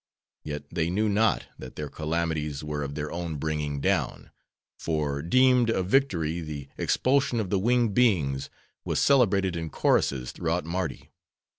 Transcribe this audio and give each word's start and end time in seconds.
Yet 0.43 0.63
they 0.71 0.89
knew 0.89 1.07
not, 1.07 1.45
that 1.59 1.75
their 1.75 1.87
calamities 1.87 2.63
were 2.63 2.81
of 2.81 2.95
their 2.95 3.11
own 3.11 3.35
bringing 3.35 3.79
down. 3.79 4.31
For 4.79 5.21
deemed 5.21 5.69
a 5.69 5.83
victory, 5.83 6.39
the 6.41 6.69
expulsion 6.75 7.39
of 7.39 7.51
the 7.51 7.59
winged 7.59 7.93
beings 7.93 8.49
was 8.83 8.99
celebrated 8.99 9.55
in 9.55 9.69
choruses, 9.69 10.31
throughout 10.31 10.65
Mardi. 10.65 11.11